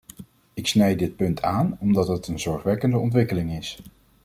Ik 0.53 0.67
snijd 0.67 0.99
dit 0.99 1.15
punt 1.15 1.41
aan 1.41 1.77
omdat 1.79 2.07
het 2.07 2.27
een 2.27 2.39
zorgwekkende 2.39 2.97
ontwikkeling 2.97 3.57
is. 3.57 3.79